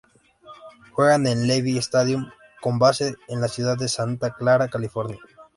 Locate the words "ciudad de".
3.47-3.87